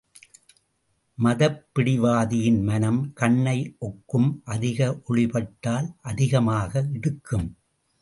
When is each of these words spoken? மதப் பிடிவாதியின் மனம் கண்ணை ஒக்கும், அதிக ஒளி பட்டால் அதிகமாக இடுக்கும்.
மதப் 1.17 1.59
பிடிவாதியின் 1.75 2.61
மனம் 2.63 3.13
கண்ணை 3.13 3.75
ஒக்கும், 3.81 4.29
அதிக 4.43 5.01
ஒளி 5.05 5.27
பட்டால் 5.27 5.95
அதிகமாக 6.01 6.87
இடுக்கும். 6.93 7.47